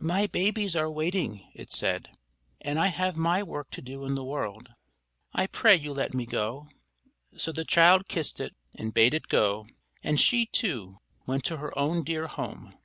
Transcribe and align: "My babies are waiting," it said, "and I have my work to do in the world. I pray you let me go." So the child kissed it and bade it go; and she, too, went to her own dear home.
"My 0.00 0.26
babies 0.26 0.74
are 0.74 0.90
waiting," 0.90 1.46
it 1.54 1.70
said, 1.70 2.08
"and 2.62 2.78
I 2.80 2.86
have 2.86 3.18
my 3.18 3.42
work 3.42 3.70
to 3.72 3.82
do 3.82 4.06
in 4.06 4.14
the 4.14 4.24
world. 4.24 4.70
I 5.34 5.46
pray 5.46 5.76
you 5.76 5.92
let 5.92 6.14
me 6.14 6.24
go." 6.24 6.68
So 7.36 7.52
the 7.52 7.66
child 7.66 8.08
kissed 8.08 8.40
it 8.40 8.56
and 8.74 8.94
bade 8.94 9.12
it 9.12 9.28
go; 9.28 9.66
and 10.02 10.18
she, 10.18 10.46
too, 10.46 11.00
went 11.26 11.44
to 11.44 11.58
her 11.58 11.78
own 11.78 12.02
dear 12.02 12.28
home. 12.28 12.78